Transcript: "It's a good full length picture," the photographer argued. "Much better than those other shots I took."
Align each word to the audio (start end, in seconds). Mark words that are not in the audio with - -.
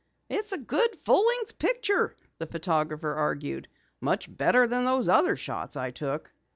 "It's 0.29 0.51
a 0.51 0.57
good 0.57 0.95
full 0.95 1.23
length 1.27 1.59
picture," 1.59 2.15
the 2.39 2.47
photographer 2.47 3.13
argued. 3.13 3.67
"Much 3.99 4.35
better 4.35 4.65
than 4.65 4.83
those 4.83 5.07
other 5.07 5.35
shots 5.35 5.75
I 5.77 5.91
took." 5.91 6.33